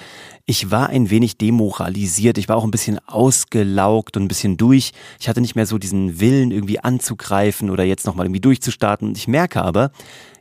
Ich 0.45 0.71
war 0.71 0.89
ein 0.89 1.09
wenig 1.09 1.37
demoralisiert, 1.37 2.37
ich 2.37 2.47
war 2.47 2.55
auch 2.55 2.63
ein 2.63 2.71
bisschen 2.71 2.99
ausgelaugt 3.05 4.15
und 4.15 4.23
ein 4.23 4.27
bisschen 4.27 4.55
durch. 4.55 4.91
Ich 5.19 5.27
hatte 5.27 5.41
nicht 5.41 5.55
mehr 5.55 5.65
so 5.65 5.77
diesen 5.77 6.19
Willen, 6.19 6.51
irgendwie 6.51 6.79
anzugreifen 6.79 7.69
oder 7.69 7.83
jetzt 7.83 8.05
nochmal 8.05 8.27
irgendwie 8.27 8.41
durchzustarten. 8.41 9.13
Ich 9.15 9.27
merke 9.27 9.61
aber, 9.61 9.91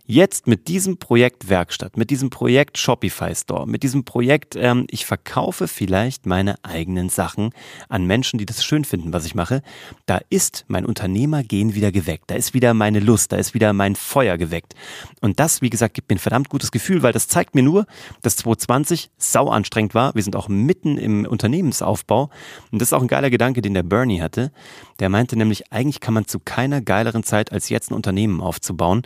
Jetzt 0.08 0.46
mit 0.46 0.68
diesem 0.68 0.98
Projekt 0.98 1.48
Werkstatt, 1.48 1.96
mit 1.96 2.10
diesem 2.10 2.30
Projekt 2.30 2.78
Shopify 2.78 3.34
Store, 3.34 3.66
mit 3.66 3.82
diesem 3.82 4.04
Projekt, 4.04 4.54
ähm, 4.54 4.86
ich 4.88 5.04
verkaufe 5.04 5.66
vielleicht 5.66 6.26
meine 6.26 6.64
eigenen 6.64 7.08
Sachen 7.08 7.50
an 7.88 8.06
Menschen, 8.06 8.38
die 8.38 8.46
das 8.46 8.64
schön 8.64 8.84
finden, 8.84 9.12
was 9.12 9.26
ich 9.26 9.34
mache, 9.34 9.62
da 10.06 10.20
ist 10.30 10.64
mein 10.68 10.86
Unternehmergehen 10.86 11.74
wieder 11.74 11.90
geweckt. 11.90 12.30
Da 12.30 12.36
ist 12.36 12.54
wieder 12.54 12.72
meine 12.72 13.00
Lust, 13.00 13.32
da 13.32 13.36
ist 13.36 13.52
wieder 13.52 13.72
mein 13.72 13.96
Feuer 13.96 14.38
geweckt. 14.38 14.76
Und 15.22 15.40
das, 15.40 15.60
wie 15.60 15.70
gesagt, 15.70 15.94
gibt 15.94 16.08
mir 16.08 16.14
ein 16.14 16.20
verdammt 16.20 16.50
gutes 16.50 16.70
Gefühl, 16.70 17.02
weil 17.02 17.12
das 17.12 17.26
zeigt 17.26 17.56
mir 17.56 17.64
nur, 17.64 17.84
dass 18.22 18.36
2020 18.36 19.10
sau 19.18 19.48
anstrengend 19.48 19.96
war. 19.96 20.14
Wir 20.14 20.22
sind 20.22 20.36
auch 20.36 20.46
mitten 20.46 20.98
im 20.98 21.26
Unternehmensaufbau. 21.26 22.30
Und 22.70 22.80
das 22.80 22.90
ist 22.90 22.92
auch 22.92 23.02
ein 23.02 23.08
geiler 23.08 23.30
Gedanke, 23.30 23.60
den 23.60 23.74
der 23.74 23.82
Bernie 23.82 24.20
hatte. 24.20 24.52
Der 25.00 25.08
meinte 25.08 25.36
nämlich, 25.36 25.72
eigentlich 25.72 25.98
kann 25.98 26.14
man 26.14 26.26
zu 26.26 26.38
keiner 26.38 26.80
geileren 26.80 27.24
Zeit 27.24 27.50
als 27.50 27.70
jetzt 27.70 27.90
ein 27.90 27.94
Unternehmen 27.94 28.40
aufzubauen 28.40 29.02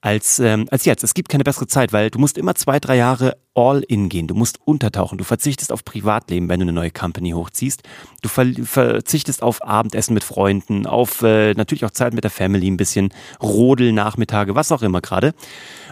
als, 0.00 0.38
ähm, 0.38 0.66
als 0.70 0.84
jetzt. 0.84 1.04
Es 1.04 1.14
gibt 1.14 1.28
keine 1.28 1.44
bessere 1.44 1.66
Zeit, 1.66 1.92
weil 1.92 2.10
du 2.10 2.18
musst 2.18 2.38
immer 2.38 2.54
zwei, 2.54 2.80
drei 2.80 2.96
Jahre 2.96 3.36
all 3.54 3.82
in 3.86 4.08
gehen. 4.08 4.26
Du 4.26 4.34
musst 4.34 4.58
untertauchen. 4.64 5.18
Du 5.18 5.24
verzichtest 5.24 5.72
auf 5.72 5.84
Privatleben, 5.84 6.48
wenn 6.48 6.60
du 6.60 6.64
eine 6.64 6.72
neue 6.72 6.90
Company 6.90 7.32
hochziehst. 7.32 7.82
Du 8.22 8.28
ver 8.28 8.46
verzichtest 8.64 9.42
auf 9.42 9.62
Abendessen 9.62 10.14
mit 10.14 10.24
Freunden, 10.24 10.86
auf 10.86 11.22
äh, 11.22 11.52
natürlich 11.54 11.84
auch 11.84 11.90
Zeit 11.90 12.14
mit 12.14 12.24
der 12.24 12.30
Family, 12.30 12.70
ein 12.70 12.76
bisschen 12.76 13.12
Rodel, 13.42 13.92
Nachmittage, 13.92 14.54
was 14.54 14.72
auch 14.72 14.82
immer 14.82 15.00
gerade. 15.00 15.34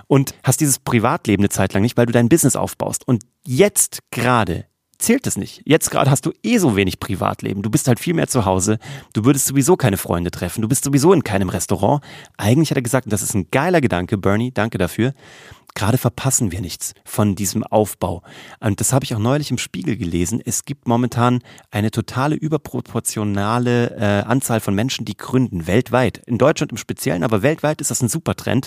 Und 0.06 0.34
hast 0.42 0.60
dieses 0.60 0.78
Privatleben 0.78 1.42
eine 1.42 1.50
Zeit 1.50 1.74
lang 1.74 1.82
nicht, 1.82 1.96
weil 1.96 2.06
du 2.06 2.12
dein 2.12 2.30
Business 2.30 2.56
aufbaust. 2.56 3.06
Und 3.06 3.24
jetzt 3.44 4.00
gerade 4.10 4.67
zählt 4.98 5.26
es 5.26 5.36
nicht. 5.36 5.62
Jetzt 5.64 5.90
gerade 5.90 6.10
hast 6.10 6.26
du 6.26 6.32
eh 6.42 6.58
so 6.58 6.76
wenig 6.76 7.00
Privatleben. 7.00 7.62
Du 7.62 7.70
bist 7.70 7.88
halt 7.88 8.00
viel 8.00 8.14
mehr 8.14 8.28
zu 8.28 8.44
Hause. 8.44 8.78
Du 9.12 9.24
würdest 9.24 9.46
sowieso 9.46 9.76
keine 9.76 9.96
Freunde 9.96 10.30
treffen. 10.30 10.62
Du 10.62 10.68
bist 10.68 10.84
sowieso 10.84 11.12
in 11.12 11.24
keinem 11.24 11.48
Restaurant. 11.48 12.02
Eigentlich 12.36 12.70
hat 12.70 12.78
er 12.78 12.82
gesagt, 12.82 13.10
das 13.10 13.22
ist 13.22 13.34
ein 13.34 13.48
geiler 13.50 13.80
Gedanke, 13.80 14.18
Bernie, 14.18 14.50
danke 14.52 14.78
dafür 14.78 15.14
gerade 15.78 15.96
verpassen 15.96 16.50
wir 16.50 16.60
nichts 16.60 16.92
von 17.04 17.36
diesem 17.36 17.62
Aufbau. 17.62 18.22
Und 18.58 18.80
das 18.80 18.92
habe 18.92 19.04
ich 19.04 19.14
auch 19.14 19.20
neulich 19.20 19.50
im 19.50 19.58
Spiegel 19.58 19.96
gelesen. 19.96 20.42
Es 20.44 20.64
gibt 20.64 20.88
momentan 20.88 21.40
eine 21.70 21.92
totale 21.92 22.34
überproportionale 22.34 23.96
äh, 23.96 24.26
Anzahl 24.26 24.60
von 24.60 24.74
Menschen, 24.74 25.04
die 25.04 25.16
gründen, 25.16 25.68
weltweit. 25.68 26.18
In 26.26 26.36
Deutschland 26.36 26.72
im 26.72 26.78
Speziellen, 26.78 27.22
aber 27.22 27.42
weltweit 27.42 27.80
ist 27.80 27.92
das 27.92 28.02
ein 28.02 28.08
super 28.08 28.34
Trend. 28.34 28.66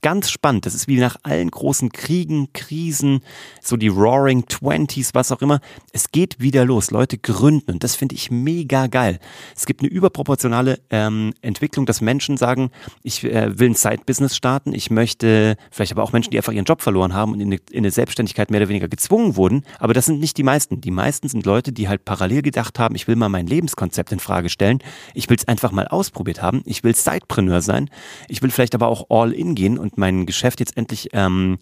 Ganz 0.00 0.30
spannend. 0.30 0.64
Das 0.64 0.76
ist 0.76 0.86
wie 0.86 1.00
nach 1.00 1.16
allen 1.24 1.50
großen 1.50 1.90
Kriegen, 1.90 2.52
Krisen, 2.52 3.20
so 3.60 3.76
die 3.76 3.88
Roaring 3.88 4.46
Twenties, 4.46 5.12
was 5.12 5.32
auch 5.32 5.42
immer. 5.42 5.58
Es 5.92 6.12
geht 6.12 6.38
wieder 6.38 6.64
los. 6.64 6.92
Leute 6.92 7.18
gründen 7.18 7.72
und 7.72 7.82
das 7.82 7.96
finde 7.96 8.14
ich 8.14 8.30
mega 8.30 8.86
geil. 8.86 9.18
Es 9.56 9.66
gibt 9.66 9.80
eine 9.80 9.90
überproportionale 9.90 10.78
ähm, 10.90 11.34
Entwicklung, 11.42 11.84
dass 11.84 12.00
Menschen 12.00 12.36
sagen, 12.36 12.70
ich 13.02 13.24
äh, 13.24 13.58
will 13.58 13.70
ein 13.70 13.74
Side-Business 13.74 14.36
starten. 14.36 14.72
Ich 14.72 14.88
möchte, 14.92 15.56
vielleicht 15.72 15.90
aber 15.90 16.04
auch 16.04 16.12
Menschen, 16.12 16.30
die 16.30 16.36
einfach 16.36 16.52
ihren 16.52 16.64
Job 16.64 16.80
verloren 16.80 17.12
haben 17.12 17.32
und 17.32 17.40
in 17.40 17.48
eine, 17.48 17.60
in 17.72 17.78
eine 17.78 17.90
Selbstständigkeit 17.90 18.52
mehr 18.52 18.60
oder 18.60 18.68
weniger 18.68 18.88
gezwungen 18.88 19.34
wurden. 19.34 19.64
Aber 19.80 19.94
das 19.94 20.06
sind 20.06 20.20
nicht 20.20 20.36
die 20.36 20.44
meisten. 20.44 20.80
Die 20.80 20.92
meisten 20.92 21.28
sind 21.28 21.44
Leute, 21.44 21.72
die 21.72 21.88
halt 21.88 22.04
parallel 22.04 22.42
gedacht 22.42 22.78
haben, 22.78 22.94
ich 22.94 23.08
will 23.08 23.16
mal 23.16 23.28
mein 23.28 23.48
Lebenskonzept 23.48 24.12
in 24.12 24.20
Frage 24.20 24.48
stellen. 24.48 24.78
Ich 25.14 25.28
will 25.28 25.38
es 25.38 25.48
einfach 25.48 25.72
mal 25.72 25.88
ausprobiert 25.88 26.40
haben. 26.40 26.62
Ich 26.66 26.84
will 26.84 26.94
Sidepreneur 26.94 27.62
sein. 27.62 27.90
Ich 28.28 28.42
will 28.42 28.52
vielleicht 28.52 28.76
aber 28.76 28.86
auch 28.86 29.06
all 29.10 29.32
in 29.32 29.56
gehen 29.56 29.76
und 29.76 29.87
mein 29.96 30.26
Geschäft 30.26 30.60
jetzt 30.60 30.76
endlich 30.76 31.08
ähm, 31.12 31.58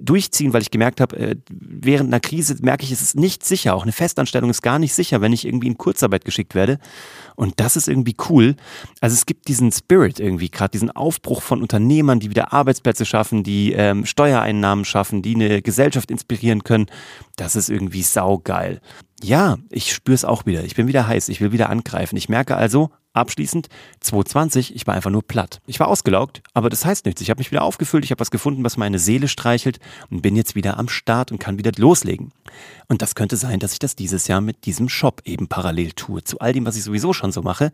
durchziehen, 0.00 0.52
weil 0.52 0.62
ich 0.62 0.70
gemerkt 0.70 1.00
habe, 1.00 1.16
äh, 1.16 1.36
während 1.50 2.08
einer 2.08 2.20
Krise 2.20 2.56
merke 2.62 2.84
ich, 2.84 2.92
es 2.92 3.02
ist 3.02 3.16
nicht 3.16 3.44
sicher. 3.44 3.74
Auch 3.74 3.82
eine 3.82 3.92
Festanstellung 3.92 4.50
ist 4.50 4.62
gar 4.62 4.78
nicht 4.78 4.94
sicher, 4.94 5.20
wenn 5.20 5.32
ich 5.32 5.46
irgendwie 5.46 5.68
in 5.68 5.78
Kurzarbeit 5.78 6.24
geschickt 6.24 6.54
werde. 6.54 6.78
Und 7.36 7.60
das 7.60 7.76
ist 7.76 7.88
irgendwie 7.88 8.16
cool. 8.28 8.56
Also 9.00 9.14
es 9.14 9.26
gibt 9.26 9.48
diesen 9.48 9.72
Spirit 9.72 10.20
irgendwie, 10.20 10.50
gerade 10.50 10.70
diesen 10.70 10.90
Aufbruch 10.90 11.42
von 11.42 11.62
Unternehmern, 11.62 12.20
die 12.20 12.30
wieder 12.30 12.52
Arbeitsplätze 12.52 13.04
schaffen, 13.04 13.42
die 13.42 13.72
ähm, 13.72 14.06
Steuereinnahmen 14.06 14.84
schaffen, 14.84 15.22
die 15.22 15.34
eine 15.34 15.62
Gesellschaft 15.62 16.10
inspirieren 16.10 16.64
können. 16.64 16.86
Das 17.36 17.56
ist 17.56 17.68
irgendwie 17.68 18.02
saugeil. 18.02 18.80
Ja, 19.22 19.58
ich 19.70 19.92
spüre 19.92 20.14
es 20.14 20.24
auch 20.24 20.46
wieder. 20.46 20.64
Ich 20.64 20.74
bin 20.74 20.88
wieder 20.88 21.06
heiß. 21.06 21.28
Ich 21.28 21.40
will 21.40 21.52
wieder 21.52 21.70
angreifen. 21.70 22.16
Ich 22.16 22.28
merke 22.28 22.56
also, 22.56 22.90
Abschließend 23.14 23.68
220, 24.00 24.74
ich 24.74 24.86
war 24.86 24.94
einfach 24.94 25.10
nur 25.10 25.22
platt. 25.22 25.60
Ich 25.66 25.78
war 25.78 25.88
ausgelaugt, 25.88 26.42
aber 26.54 26.70
das 26.70 26.86
heißt 26.86 27.04
nichts. 27.04 27.20
Ich 27.20 27.28
habe 27.28 27.40
mich 27.40 27.50
wieder 27.50 27.62
aufgefüllt, 27.62 28.04
ich 28.04 28.10
habe 28.10 28.20
was 28.20 28.30
gefunden, 28.30 28.64
was 28.64 28.78
meine 28.78 28.98
Seele 28.98 29.28
streichelt 29.28 29.80
und 30.10 30.22
bin 30.22 30.34
jetzt 30.34 30.54
wieder 30.54 30.78
am 30.78 30.88
Start 30.88 31.30
und 31.30 31.38
kann 31.38 31.58
wieder 31.58 31.72
loslegen. 31.76 32.32
Und 32.88 33.02
das 33.02 33.14
könnte 33.14 33.36
sein, 33.36 33.58
dass 33.58 33.74
ich 33.74 33.78
das 33.78 33.96
dieses 33.96 34.28
Jahr 34.28 34.40
mit 34.40 34.64
diesem 34.64 34.88
Shop 34.88 35.20
eben 35.26 35.46
parallel 35.46 35.92
tue, 35.92 36.24
zu 36.24 36.38
all 36.38 36.54
dem, 36.54 36.64
was 36.64 36.76
ich 36.76 36.84
sowieso 36.84 37.12
schon 37.12 37.32
so 37.32 37.42
mache. 37.42 37.70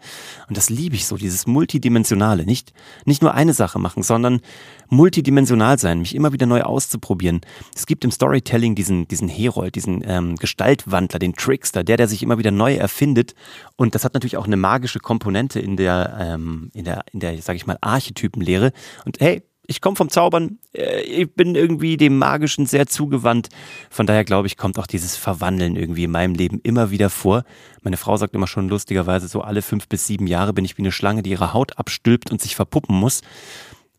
Und 0.48 0.56
das 0.56 0.70
liebe 0.70 0.96
ich 0.96 1.06
so, 1.06 1.16
dieses 1.16 1.46
Multidimensionale. 1.46 2.44
Nicht, 2.44 2.72
nicht 3.04 3.22
nur 3.22 3.34
eine 3.34 3.54
Sache 3.54 3.78
machen, 3.78 4.02
sondern 4.02 4.40
multidimensional 4.88 5.78
sein, 5.78 6.00
mich 6.00 6.14
immer 6.14 6.32
wieder 6.32 6.46
neu 6.46 6.62
auszuprobieren. 6.62 7.42
Es 7.76 7.86
gibt 7.86 8.04
im 8.04 8.10
Storytelling 8.10 8.74
diesen, 8.74 9.06
diesen 9.06 9.28
Herold, 9.28 9.74
diesen 9.76 10.02
ähm, 10.04 10.36
Gestaltwandler, 10.36 11.18
den 11.18 11.34
Trickster, 11.34 11.84
der, 11.84 11.96
der 11.96 12.08
sich 12.08 12.22
immer 12.22 12.38
wieder 12.38 12.50
neu 12.50 12.74
erfindet. 12.74 13.34
Und 13.76 13.94
das 13.94 14.04
hat 14.04 14.14
natürlich 14.14 14.36
auch 14.36 14.46
eine 14.46 14.56
magische 14.56 14.98
Komponente 14.98 15.27
in 15.36 15.76
der, 15.76 16.16
ähm, 16.20 16.70
in 16.74 16.84
der, 16.84 17.04
in 17.12 17.20
der, 17.20 17.40
sag 17.42 17.56
ich 17.56 17.66
mal, 17.66 17.78
Archetypenlehre. 17.80 18.72
Und 19.04 19.20
hey, 19.20 19.42
ich 19.70 19.82
komme 19.82 19.96
vom 19.96 20.08
Zaubern, 20.08 20.58
äh, 20.74 21.02
ich 21.02 21.32
bin 21.34 21.54
irgendwie 21.54 21.96
dem 21.96 22.18
Magischen 22.18 22.66
sehr 22.66 22.86
zugewandt. 22.86 23.50
Von 23.90 24.06
daher 24.06 24.24
glaube 24.24 24.46
ich, 24.46 24.56
kommt 24.56 24.78
auch 24.78 24.86
dieses 24.86 25.16
Verwandeln 25.16 25.76
irgendwie 25.76 26.04
in 26.04 26.10
meinem 26.10 26.34
Leben 26.34 26.58
immer 26.62 26.90
wieder 26.90 27.10
vor. 27.10 27.44
Meine 27.82 27.98
Frau 27.98 28.16
sagt 28.16 28.34
immer 28.34 28.46
schon 28.46 28.68
lustigerweise, 28.68 29.28
so 29.28 29.42
alle 29.42 29.62
fünf 29.62 29.86
bis 29.86 30.06
sieben 30.06 30.26
Jahre 30.26 30.54
bin 30.54 30.64
ich 30.64 30.78
wie 30.78 30.82
eine 30.82 30.92
Schlange, 30.92 31.22
die 31.22 31.30
ihre 31.30 31.52
Haut 31.52 31.78
abstülpt 31.78 32.32
und 32.32 32.40
sich 32.40 32.56
verpuppen 32.56 32.96
muss. 32.96 33.20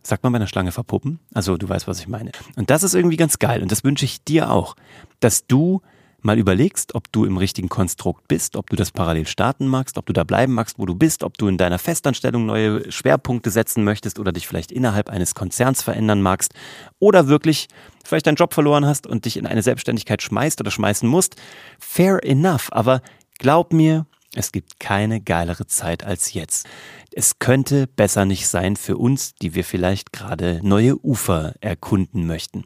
Sagt 0.01 0.23
man 0.23 0.33
bei 0.33 0.37
einer 0.37 0.47
Schlange 0.47 0.71
verpuppen? 0.71 1.19
Also 1.35 1.55
du 1.55 1.69
weißt, 1.69 1.87
was 1.87 1.99
ich 1.99 2.07
meine. 2.07 2.31
Und 2.55 2.71
das 2.71 2.81
ist 2.81 2.95
irgendwie 2.95 3.17
ganz 3.17 3.37
geil 3.37 3.61
und 3.61 3.71
das 3.71 3.83
wünsche 3.83 4.05
ich 4.05 4.23
dir 4.23 4.49
auch, 4.49 4.75
dass 5.19 5.45
du 5.45 5.81
mal 6.21 6.37
überlegst, 6.37 6.95
ob 6.95 7.11
du 7.11 7.25
im 7.25 7.37
richtigen 7.37 7.69
Konstrukt 7.69 8.27
bist, 8.27 8.55
ob 8.55 8.69
du 8.69 8.75
das 8.75 8.91
parallel 8.91 9.27
starten 9.27 9.67
magst, 9.67 9.97
ob 9.97 10.05
du 10.05 10.13
da 10.13 10.23
bleiben 10.23 10.53
magst, 10.53 10.79
wo 10.79 10.85
du 10.85 10.95
bist, 10.95 11.23
ob 11.23 11.37
du 11.37 11.47
in 11.47 11.57
deiner 11.57 11.79
Festanstellung 11.79 12.45
neue 12.45 12.91
Schwerpunkte 12.91 13.49
setzen 13.49 13.83
möchtest 13.83 14.19
oder 14.19 14.31
dich 14.31 14.47
vielleicht 14.47 14.71
innerhalb 14.71 15.09
eines 15.09 15.35
Konzerns 15.35 15.81
verändern 15.81 16.21
magst 16.21 16.53
oder 16.99 17.27
wirklich 17.27 17.67
vielleicht 18.03 18.27
deinen 18.27 18.35
Job 18.35 18.53
verloren 18.53 18.85
hast 18.85 19.07
und 19.07 19.25
dich 19.25 19.37
in 19.37 19.45
eine 19.45 19.61
Selbstständigkeit 19.61 20.21
schmeißt 20.21 20.59
oder 20.61 20.71
schmeißen 20.71 21.07
musst. 21.07 21.35
Fair 21.79 22.23
enough, 22.23 22.69
aber 22.71 23.01
glaub 23.37 23.73
mir, 23.73 24.05
es 24.35 24.51
gibt 24.51 24.79
keine 24.79 25.21
geilere 25.21 25.65
Zeit 25.65 26.03
als 26.03 26.33
jetzt. 26.33 26.67
Es 27.11 27.39
könnte 27.39 27.87
besser 27.87 28.25
nicht 28.25 28.47
sein 28.47 28.75
für 28.75 28.95
uns, 28.95 29.33
die 29.33 29.55
wir 29.55 29.63
vielleicht 29.63 30.13
gerade 30.13 30.59
neue 30.61 31.03
Ufer 31.03 31.55
erkunden 31.61 32.27
möchten. 32.27 32.65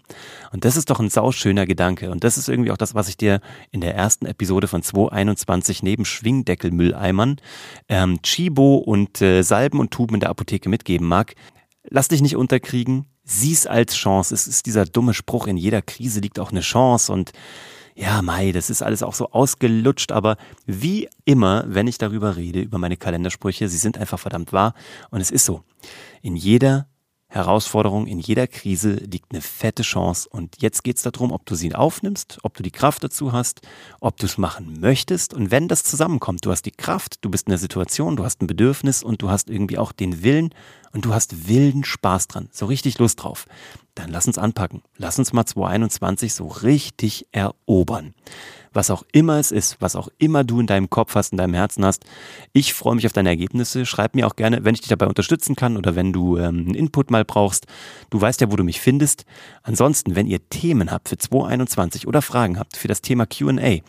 Und 0.52 0.66
das 0.66 0.76
ist 0.76 0.90
doch 0.90 1.00
ein 1.00 1.10
sauschöner 1.10 1.66
Gedanke. 1.66 2.12
Und 2.12 2.26
das 2.26 2.38
ist 2.38 2.50
irgendwie 2.50 2.72
auch 2.72 2.78
das, 2.78 2.96
was 2.96 3.08
ich 3.08 3.16
dir 3.16 3.40
in 3.72 3.80
der 3.80 3.96
ersten 3.96 4.26
Episode 4.26 4.68
von 4.68 4.84
221 4.84 5.84
neben 5.84 6.04
Schwingdeckelmülleimern, 6.04 7.38
ähm, 7.88 8.22
Chibo 8.22 8.76
und 8.76 9.22
äh, 9.22 9.42
Salben 9.42 9.80
und 9.80 9.92
Tuben 9.92 10.16
in 10.16 10.20
der 10.20 10.32
Apotheke 10.32 10.68
mitgeben 10.68 11.08
mag. 11.08 11.34
Lass 11.90 12.10
dich 12.10 12.22
nicht 12.22 12.36
unterkriegen. 12.36 13.06
Sieh's 13.24 13.68
als 13.68 13.96
Chance. 13.96 14.34
Es 14.34 14.48
ist 14.48 14.66
dieser 14.66 14.84
dumme 14.84 15.14
Spruch, 15.14 15.48
in 15.48 15.56
jeder 15.56 15.82
Krise 15.82 16.20
liegt 16.20 16.40
auch 16.40 16.52
eine 16.52 16.60
Chance 16.60 17.14
und 17.14 17.32
ja, 17.96 18.22
Mai, 18.22 18.52
das 18.52 18.70
ist 18.70 18.82
alles 18.82 19.04
auch 19.04 19.14
so 19.14 19.32
ausgelutscht, 19.32 20.12
aber 20.12 20.38
wie 20.66 21.10
immer, 21.26 21.66
wenn 21.68 21.88
ich 21.88 21.98
darüber 21.98 22.36
rede, 22.36 22.62
über 22.62 22.78
meine 22.78 22.98
Kalendersprüche, 22.98 23.70
sie 23.70 23.78
sind 23.78 23.98
einfach 23.98 24.20
verdammt 24.20 24.54
wahr. 24.54 24.74
Und 25.12 25.22
es 25.22 25.32
ist 25.32 25.46
so. 25.46 25.64
In 26.22 26.36
jeder 26.36 26.88
Herausforderung, 27.34 28.06
in 28.06 28.20
jeder 28.20 28.46
Krise 28.46 28.94
liegt 28.94 29.32
eine 29.32 29.42
fette 29.42 29.82
Chance. 29.82 30.30
Und 30.30 30.62
jetzt 30.62 30.84
geht 30.84 30.98
es 30.98 31.04
darum, 31.04 31.32
ob 31.32 31.46
du 31.48 31.56
sie 31.56 31.74
aufnimmst, 31.74 32.38
ob 32.44 32.54
du 32.56 32.62
die 32.62 32.72
Kraft 32.72 33.04
dazu 33.04 33.32
hast, 33.32 33.62
ob 34.00 34.18
du 34.18 34.28
es 34.28 34.38
machen 34.38 34.80
möchtest. 34.80 35.34
Und 35.34 35.50
wenn 35.50 35.68
das 35.68 35.84
zusammenkommt, 35.84 36.46
du 36.46 36.52
hast 36.52 36.64
die 36.64 36.72
Kraft, 36.72 37.18
du 37.22 37.32
bist 37.32 37.48
in 37.48 37.52
der 37.52 37.58
Situation, 37.58 38.16
du 38.16 38.24
hast 38.24 38.42
ein 38.42 38.48
Bedürfnis 38.48 39.02
und 39.02 39.24
du 39.24 39.32
hast 39.32 39.50
irgendwie 39.50 39.80
auch 39.80 39.92
den 39.92 40.22
Willen 40.22 40.54
und 40.92 41.06
du 41.06 41.14
hast 41.14 41.48
wilden 41.48 41.84
Spaß 41.84 42.28
dran, 42.28 42.50
so 42.52 42.68
richtig 42.68 43.00
Lust 43.00 43.24
drauf, 43.24 43.48
dann 43.96 44.10
lass 44.10 44.28
uns 44.28 44.38
anpacken. 44.38 44.82
Lass 44.98 45.20
uns 45.20 45.34
mal 45.34 45.46
2021 45.46 46.34
so 46.34 46.48
richtig 46.48 47.28
erobern 47.32 48.14
was 48.74 48.90
auch 48.90 49.04
immer 49.12 49.40
es 49.40 49.52
ist, 49.52 49.78
was 49.80 49.96
auch 49.96 50.10
immer 50.18 50.44
du 50.44 50.60
in 50.60 50.68
deinem 50.68 50.90
Kopf 50.90 51.16
hast, 51.16 51.32
in 51.32 51.38
deinem 51.38 51.54
Herzen 51.54 51.86
hast. 51.86 52.06
Ich 52.52 52.74
freue 52.74 52.96
mich 52.96 53.06
auf 53.06 53.14
deine 53.14 53.30
Ergebnisse. 53.30 53.86
Schreib 53.86 54.16
mir 54.16 54.28
auch 54.28 54.36
gerne, 54.36 54.66
wenn 54.66 54.74
ich 54.74 54.82
dich 54.82 54.90
dabei 54.90 55.08
unterstützen 55.08 55.56
kann 55.56 55.78
oder 55.78 55.96
wenn 55.96 56.12
du 56.12 56.38
ähm, 56.38 56.66
einen 56.66 56.76
Input 56.76 57.12
mal 57.12 57.24
brauchst. 57.24 57.68
Du 58.10 58.20
weißt 58.20 58.42
ja, 58.42 58.52
wo 58.52 58.56
du 58.56 58.64
mich 58.64 58.82
findest. 58.82 59.26
Ansonsten, 59.62 60.16
wenn 60.16 60.28
ihr 60.28 60.50
Themen 60.50 60.92
habt 60.92 61.10
für 61.10 61.18
2021 61.18 62.08
oder 62.08 62.22
Fragen 62.22 62.60
habt 62.60 62.76
für 62.76 62.88
das 62.88 63.02
Thema 63.02 63.26
QA, 63.26 63.80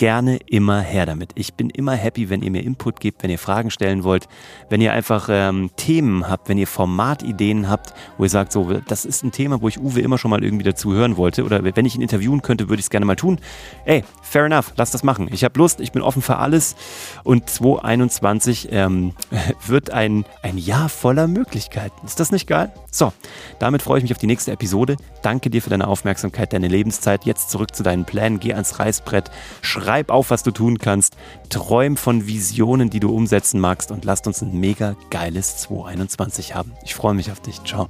gerne 0.00 0.38
immer 0.46 0.80
her 0.80 1.04
damit. 1.04 1.32
Ich 1.34 1.52
bin 1.52 1.68
immer 1.68 1.92
happy, 1.92 2.30
wenn 2.30 2.40
ihr 2.40 2.50
mir 2.50 2.64
Input 2.64 3.00
gebt, 3.00 3.22
wenn 3.22 3.28
ihr 3.28 3.38
Fragen 3.38 3.70
stellen 3.70 4.02
wollt, 4.02 4.28
wenn 4.70 4.80
ihr 4.80 4.94
einfach 4.94 5.28
ähm, 5.30 5.68
Themen 5.76 6.26
habt, 6.26 6.48
wenn 6.48 6.56
ihr 6.56 6.66
Formatideen 6.66 7.68
habt, 7.68 7.92
wo 8.16 8.24
ihr 8.24 8.30
sagt, 8.30 8.50
so, 8.50 8.72
das 8.88 9.04
ist 9.04 9.22
ein 9.22 9.30
Thema, 9.30 9.60
wo 9.60 9.68
ich 9.68 9.78
Uwe 9.78 10.00
immer 10.00 10.16
schon 10.16 10.30
mal 10.30 10.42
irgendwie 10.42 10.64
dazu 10.64 10.94
hören 10.94 11.18
wollte 11.18 11.44
oder 11.44 11.62
wenn 11.76 11.84
ich 11.84 11.96
ihn 11.96 12.00
interviewen 12.00 12.40
könnte, 12.40 12.70
würde 12.70 12.80
ich 12.80 12.86
es 12.86 12.90
gerne 12.90 13.04
mal 13.04 13.14
tun. 13.14 13.40
Ey, 13.84 14.02
fair 14.22 14.46
enough, 14.46 14.72
lass 14.76 14.90
das 14.90 15.04
machen. 15.04 15.28
Ich 15.32 15.44
habe 15.44 15.58
Lust, 15.58 15.80
ich 15.80 15.92
bin 15.92 16.00
offen 16.00 16.22
für 16.22 16.36
alles 16.36 16.76
und 17.22 17.50
2021 17.50 18.68
ähm, 18.70 19.12
wird 19.66 19.90
ein, 19.90 20.24
ein 20.42 20.56
Jahr 20.56 20.88
voller 20.88 21.28
Möglichkeiten. 21.28 22.06
Ist 22.06 22.20
das 22.20 22.32
nicht 22.32 22.46
geil? 22.46 22.72
So, 22.90 23.12
damit 23.58 23.82
freue 23.82 23.98
ich 23.98 24.04
mich 24.04 24.12
auf 24.12 24.18
die 24.18 24.26
nächste 24.26 24.50
Episode. 24.50 24.96
Danke 25.20 25.50
dir 25.50 25.60
für 25.60 25.68
deine 25.68 25.88
Aufmerksamkeit, 25.88 26.54
deine 26.54 26.68
Lebenszeit. 26.68 27.26
Jetzt 27.26 27.50
zurück 27.50 27.74
zu 27.76 27.82
deinen 27.82 28.06
Plänen, 28.06 28.40
geh 28.40 28.54
ans 28.54 28.78
Reißbrett, 28.78 29.30
schreib 29.60 29.89
Schreib 29.90 30.12
auf, 30.12 30.30
was 30.30 30.44
du 30.44 30.52
tun 30.52 30.78
kannst. 30.78 31.16
Träum 31.48 31.96
von 31.96 32.28
Visionen, 32.28 32.90
die 32.90 33.00
du 33.00 33.12
umsetzen 33.12 33.58
magst 33.58 33.90
und 33.90 34.04
lasst 34.04 34.28
uns 34.28 34.40
ein 34.40 34.52
mega 34.52 34.94
geiles 35.10 35.56
2021 35.56 36.54
haben. 36.54 36.70
Ich 36.84 36.94
freue 36.94 37.14
mich 37.14 37.32
auf 37.32 37.40
dich. 37.40 37.60
Ciao. 37.64 37.88